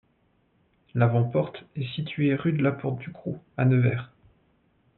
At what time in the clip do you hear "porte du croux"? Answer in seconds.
2.71-3.37